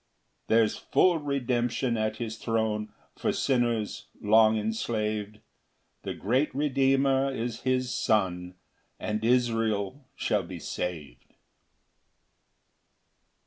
8 0.45 0.47
There's 0.47 0.77
full 0.77 1.19
redemption 1.19 1.95
at 1.95 2.15
his 2.17 2.37
throne 2.37 2.91
For 3.15 3.31
sinners 3.31 4.07
long 4.19 4.57
enslav'd; 4.57 5.41
The 6.01 6.15
great 6.15 6.55
Redeemer 6.55 7.31
is 7.31 7.61
his 7.61 7.93
Son, 7.93 8.55
And 8.99 9.23
Israel 9.23 10.03
shall 10.15 10.41
be 10.41 10.57
sav'd. 10.57 11.35